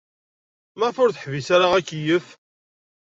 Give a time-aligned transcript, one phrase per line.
[0.77, 2.27] Maɣef ur teḥbis ara akeyyef?